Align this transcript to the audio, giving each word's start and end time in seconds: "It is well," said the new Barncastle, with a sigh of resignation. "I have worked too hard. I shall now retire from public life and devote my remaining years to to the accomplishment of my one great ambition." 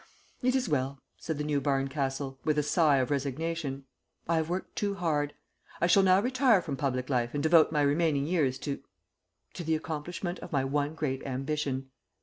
"It 0.41 0.55
is 0.55 0.67
well," 0.67 0.97
said 1.19 1.37
the 1.37 1.43
new 1.43 1.61
Barncastle, 1.61 2.39
with 2.43 2.57
a 2.57 2.63
sigh 2.63 2.97
of 2.97 3.11
resignation. 3.11 3.85
"I 4.27 4.37
have 4.37 4.49
worked 4.49 4.75
too 4.75 4.95
hard. 4.95 5.35
I 5.79 5.85
shall 5.85 6.01
now 6.01 6.19
retire 6.19 6.59
from 6.59 6.75
public 6.75 7.07
life 7.07 7.35
and 7.35 7.43
devote 7.43 7.71
my 7.71 7.83
remaining 7.83 8.25
years 8.25 8.57
to 8.61 8.81
to 9.53 9.63
the 9.63 9.75
accomplishment 9.75 10.39
of 10.39 10.51
my 10.51 10.65
one 10.65 10.95
great 10.95 11.23
ambition." 11.23 11.91